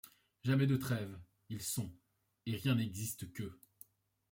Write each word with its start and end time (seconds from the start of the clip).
Jamais 0.41 0.65
de 0.65 0.77
trêve. 0.77 1.15
Ils 1.49 1.61
sont; 1.61 1.93
et 2.47 2.55
rien 2.55 2.73
n’existe 2.73 3.31
qu’eux. 3.33 3.61